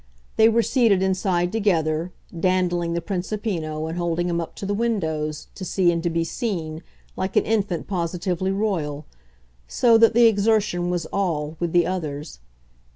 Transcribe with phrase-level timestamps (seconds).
[0.35, 5.45] They were seated inside together, dandling the Principino and holding him up to the windows,
[5.53, 6.81] to see and be seen,
[7.15, 9.05] like an infant positively royal;
[9.67, 12.39] so that the exertion was ALL with the others.